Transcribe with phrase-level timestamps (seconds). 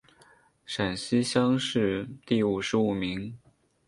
[0.65, 3.37] 陕西乡试第五十五名。